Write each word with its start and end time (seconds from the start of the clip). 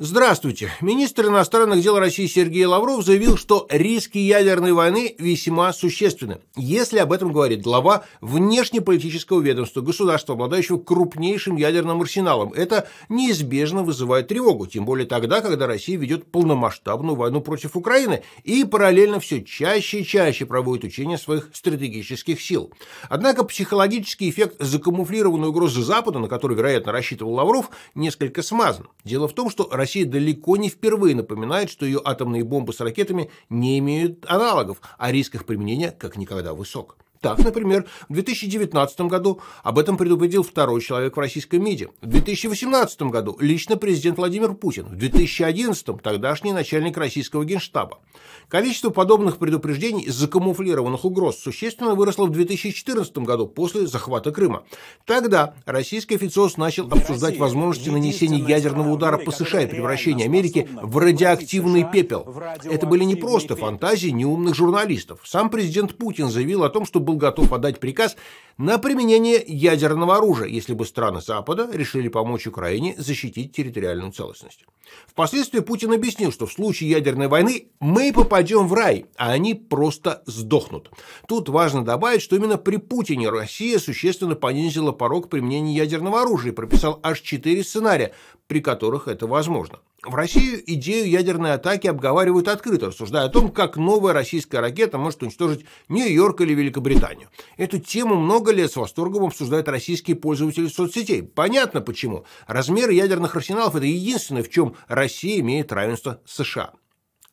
Здравствуйте. 0.00 0.72
Министр 0.80 1.28
иностранных 1.28 1.80
дел 1.80 1.96
России 1.96 2.26
Сергей 2.26 2.64
Лавров 2.64 3.04
заявил, 3.04 3.36
что 3.36 3.68
риски 3.70 4.18
ядерной 4.18 4.72
войны 4.72 5.14
весьма 5.20 5.72
существенны. 5.72 6.40
Если 6.56 6.98
об 6.98 7.12
этом 7.12 7.32
говорит 7.32 7.62
глава 7.62 8.02
внешнеполитического 8.20 9.40
ведомства 9.40 9.82
государства, 9.82 10.34
обладающего 10.34 10.78
крупнейшим 10.78 11.54
ядерным 11.54 12.00
арсеналом, 12.02 12.52
это 12.54 12.88
неизбежно 13.08 13.84
вызывает 13.84 14.26
тревогу, 14.26 14.66
тем 14.66 14.84
более 14.84 15.06
тогда, 15.06 15.40
когда 15.40 15.68
Россия 15.68 15.96
ведет 15.96 16.28
полномасштабную 16.28 17.14
войну 17.14 17.40
против 17.40 17.76
Украины 17.76 18.24
и 18.42 18.64
параллельно 18.64 19.20
все 19.20 19.44
чаще 19.44 20.00
и 20.00 20.04
чаще 20.04 20.44
проводит 20.44 20.82
учения 20.82 21.18
своих 21.18 21.50
стратегических 21.52 22.42
сил. 22.42 22.72
Однако 23.08 23.44
психологический 23.44 24.28
эффект 24.28 24.56
закамуфлированной 24.58 25.50
угрозы 25.50 25.84
Запада, 25.84 26.18
на 26.18 26.26
который, 26.26 26.56
вероятно, 26.56 26.90
рассчитывал 26.90 27.34
Лавров, 27.34 27.70
несколько 27.94 28.42
смазан. 28.42 28.88
Дело 29.04 29.28
в 29.28 29.34
том, 29.34 29.48
что 29.48 29.68
Россия 29.70 29.83
далеко 30.04 30.56
не 30.56 30.68
впервые 30.68 31.14
напоминает, 31.14 31.70
что 31.70 31.86
ее 31.86 32.00
атомные 32.04 32.44
бомбы 32.44 32.72
с 32.72 32.80
ракетами 32.80 33.30
не 33.48 33.78
имеют 33.78 34.24
аналогов, 34.28 34.80
а 34.98 35.12
риск 35.12 35.34
их 35.34 35.46
применения 35.46 35.90
как 35.90 36.16
никогда 36.16 36.54
высок. 36.54 36.96
Так, 37.24 37.38
например, 37.38 37.86
в 38.10 38.12
2019 38.12 39.00
году 39.02 39.40
об 39.62 39.78
этом 39.78 39.96
предупредил 39.96 40.42
второй 40.42 40.82
человек 40.82 41.16
в 41.16 41.20
российском 41.20 41.64
МИДе. 41.64 41.88
В 42.02 42.06
2018 42.06 43.00
году 43.04 43.38
лично 43.40 43.78
президент 43.78 44.18
Владимир 44.18 44.52
Путин. 44.52 44.84
В 44.84 44.96
2011 44.96 46.02
тогдашний 46.02 46.52
начальник 46.52 46.98
российского 46.98 47.46
генштаба. 47.46 48.00
Количество 48.48 48.90
подобных 48.90 49.38
предупреждений 49.38 50.06
закамуфлированных 50.06 51.06
угроз 51.06 51.38
существенно 51.38 51.94
выросло 51.94 52.26
в 52.26 52.30
2014 52.30 53.16
году 53.18 53.46
после 53.46 53.86
захвата 53.86 54.30
Крыма. 54.30 54.64
Тогда 55.06 55.54
российский 55.64 56.16
официоз 56.16 56.58
начал 56.58 56.88
обсуждать 56.92 57.38
возможности 57.38 57.88
нанесения 57.88 58.46
ядерного 58.46 58.90
удара 58.90 59.16
по 59.16 59.32
США 59.32 59.62
и 59.62 59.66
превращения 59.66 60.26
Америки 60.26 60.68
в 60.74 60.98
радиоактивный 60.98 61.90
пепел. 61.90 62.26
Это 62.64 62.86
были 62.86 63.04
не 63.04 63.16
просто 63.16 63.56
фантазии 63.56 64.10
неумных 64.10 64.54
журналистов. 64.54 65.20
Сам 65.24 65.48
президент 65.48 65.96
Путин 65.96 66.28
заявил 66.28 66.64
о 66.64 66.68
том, 66.68 66.84
что 66.84 67.00
был 67.00 67.13
был 67.14 67.18
готов 67.18 67.52
отдать 67.52 67.80
приказ 67.80 68.16
на 68.58 68.78
применение 68.78 69.42
ядерного 69.46 70.16
оружия, 70.16 70.46
если 70.48 70.74
бы 70.74 70.86
страны 70.86 71.20
Запада 71.20 71.68
решили 71.72 72.08
помочь 72.08 72.46
Украине 72.46 72.94
защитить 72.98 73.52
территориальную 73.52 74.12
целостность. 74.12 74.64
Впоследствии 75.06 75.60
Путин 75.60 75.92
объяснил, 75.92 76.30
что 76.30 76.46
в 76.46 76.52
случае 76.52 76.90
ядерной 76.90 77.28
войны 77.28 77.68
мы 77.80 78.12
попадем 78.12 78.68
в 78.68 78.74
рай, 78.74 79.06
а 79.16 79.32
они 79.32 79.54
просто 79.54 80.22
сдохнут. 80.26 80.90
Тут 81.26 81.48
важно 81.48 81.84
добавить, 81.84 82.22
что 82.22 82.36
именно 82.36 82.58
при 82.58 82.76
Путине 82.76 83.30
Россия 83.30 83.78
существенно 83.78 84.36
понизила 84.36 84.92
порог 84.92 85.30
применения 85.30 85.74
ядерного 85.74 86.22
оружия 86.22 86.52
и 86.52 86.54
прописал 86.54 87.00
аж 87.02 87.20
четыре 87.20 87.64
сценария, 87.64 88.12
при 88.46 88.60
которых 88.60 89.08
это 89.08 89.26
возможно. 89.26 89.80
В 90.04 90.14
России 90.14 90.62
идею 90.66 91.08
ядерной 91.08 91.54
атаки 91.54 91.86
обговаривают 91.86 92.48
открыто, 92.48 92.88
рассуждая 92.88 93.24
о 93.24 93.30
том, 93.30 93.50
как 93.50 93.76
новая 93.76 94.12
российская 94.12 94.60
ракета 94.60 94.98
может 94.98 95.22
уничтожить 95.22 95.64
Нью-Йорк 95.88 96.42
или 96.42 96.52
Великобританию. 96.52 97.28
Эту 97.56 97.78
тему 97.78 98.16
много 98.16 98.52
лет 98.52 98.70
с 98.70 98.76
восторгом 98.76 99.24
обсуждают 99.24 99.66
российские 99.68 100.16
пользователи 100.16 100.66
соцсетей. 100.66 101.22
Понятно 101.22 101.80
почему. 101.80 102.26
Размеры 102.46 102.92
ядерных 102.92 103.34
арсеналов– 103.34 103.74
это 103.76 103.86
единственное, 103.86 104.42
в 104.42 104.50
чем 104.50 104.76
Россия 104.88 105.40
имеет 105.40 105.72
равенство 105.72 106.20
США. 106.26 106.72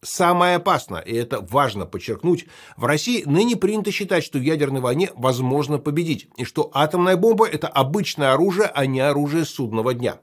Самое 0.01 0.55
опасное, 0.55 1.01
и 1.01 1.13
это 1.13 1.41
важно 1.41 1.85
подчеркнуть, 1.85 2.47
в 2.77 2.85
России 2.85 3.23
ныне 3.25 3.57
принято 3.57 3.91
считать, 3.91 4.23
что 4.23 4.39
в 4.39 4.41
ядерной 4.41 4.81
войне 4.81 5.11
возможно 5.13 5.77
победить, 5.77 6.29
и 6.37 6.45
что 6.45 6.71
атомная 6.73 7.17
бомба– 7.17 7.47
это 7.51 7.67
обычное 7.67 8.33
оружие, 8.33 8.71
а 8.73 8.85
не 8.85 9.01
оружие 9.01 9.45
судного 9.45 9.93
дня. 9.93 10.19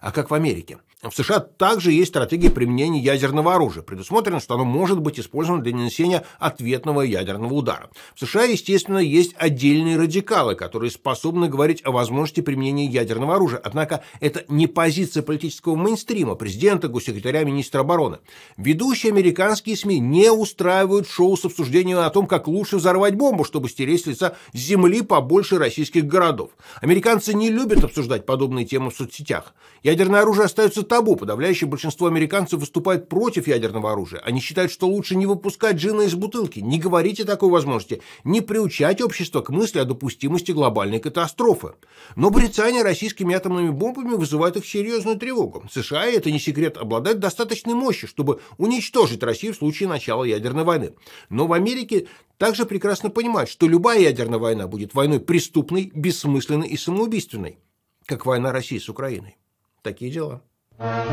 А 0.00 0.10
как 0.12 0.30
в 0.30 0.34
Америке? 0.34 0.78
В 1.00 1.12
США 1.12 1.38
также 1.38 1.92
есть 1.92 2.08
стратегия 2.08 2.50
применения 2.50 2.98
ядерного 2.98 3.54
оружия. 3.54 3.84
Предусмотрено, 3.84 4.40
что 4.40 4.54
оно 4.54 4.64
может 4.64 4.98
быть 4.98 5.20
использовано 5.20 5.62
для 5.62 5.72
нанесения 5.72 6.24
ответного 6.40 7.02
ядерного 7.02 7.54
удара. 7.54 7.88
В 8.16 8.26
США, 8.26 8.42
естественно, 8.42 8.98
есть 8.98 9.32
отдельные 9.38 9.96
радикалы, 9.96 10.56
которые 10.56 10.90
способны 10.90 11.48
говорить 11.48 11.82
о 11.84 11.92
возможности 11.92 12.40
применения 12.40 12.86
ядерного 12.86 13.36
оружия. 13.36 13.60
Однако 13.62 14.02
это 14.18 14.44
не 14.48 14.66
позиция 14.66 15.22
политического 15.22 15.76
мейнстрима, 15.76 16.34
президента, 16.34 16.88
госсекретаря, 16.88 17.44
министра 17.44 17.82
обороны. 17.82 18.18
Ведущие 18.56 19.12
американские 19.12 19.76
СМИ 19.76 20.00
не 20.00 20.32
устраивают 20.32 21.08
шоу 21.08 21.36
с 21.36 21.44
обсуждением 21.44 21.98
о 21.98 22.10
том, 22.10 22.26
как 22.26 22.48
лучше 22.48 22.78
взорвать 22.78 23.14
бомбу, 23.14 23.44
чтобы 23.44 23.68
стереть 23.68 24.02
с 24.02 24.06
лица 24.06 24.36
земли 24.52 25.02
побольше 25.02 25.58
российских 25.58 26.06
городов. 26.06 26.50
Американцы 26.82 27.34
не 27.34 27.50
любят 27.50 27.84
обсуждать 27.84 28.26
подобные 28.26 28.66
темы 28.66 28.90
в 28.90 28.96
соцсетях. 28.96 29.54
Ядерное 29.84 30.22
оружие 30.22 30.46
остается 30.46 30.87
табу. 30.88 31.14
Подавляющее 31.14 31.68
большинство 31.68 32.06
американцев 32.06 32.60
выступает 32.60 33.08
против 33.08 33.46
ядерного 33.46 33.92
оружия. 33.92 34.20
Они 34.20 34.40
считают, 34.40 34.72
что 34.72 34.88
лучше 34.88 35.14
не 35.14 35.26
выпускать 35.26 35.76
джина 35.76 36.02
из 36.02 36.14
бутылки, 36.14 36.58
не 36.60 36.78
говорить 36.78 37.20
о 37.20 37.24
такой 37.24 37.50
возможности, 37.50 38.02
не 38.24 38.40
приучать 38.40 39.00
общество 39.00 39.40
к 39.42 39.50
мысли 39.50 39.78
о 39.78 39.84
допустимости 39.84 40.52
глобальной 40.52 40.98
катастрофы. 40.98 41.74
Но 42.16 42.30
брецание 42.30 42.82
российскими 42.82 43.34
атомными 43.34 43.70
бомбами 43.70 44.14
вызывает 44.14 44.56
их 44.56 44.66
серьезную 44.66 45.16
тревогу. 45.16 45.64
США, 45.70 46.08
и 46.08 46.16
это 46.16 46.30
не 46.30 46.40
секрет, 46.40 46.76
обладают 46.76 47.20
достаточной 47.20 47.74
мощью, 47.74 48.08
чтобы 48.08 48.40
уничтожить 48.56 49.22
Россию 49.22 49.54
в 49.54 49.58
случае 49.58 49.88
начала 49.88 50.24
ядерной 50.24 50.64
войны. 50.64 50.94
Но 51.28 51.46
в 51.46 51.52
Америке 51.52 52.08
также 52.38 52.64
прекрасно 52.64 53.10
понимают, 53.10 53.50
что 53.50 53.66
любая 53.66 54.00
ядерная 54.00 54.38
война 54.38 54.66
будет 54.66 54.94
войной 54.94 55.20
преступной, 55.20 55.90
бессмысленной 55.94 56.68
и 56.68 56.76
самоубийственной, 56.76 57.58
как 58.06 58.26
война 58.26 58.52
России 58.52 58.78
с 58.78 58.88
Украиной. 58.88 59.36
Такие 59.82 60.10
дела. 60.10 60.42
Thank 60.80 61.12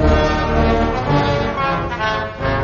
you. 2.40 2.55